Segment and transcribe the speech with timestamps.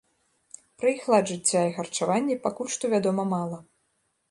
[0.83, 3.63] Пра іх лад жыцця і харчаванне пакуль што вядома мала.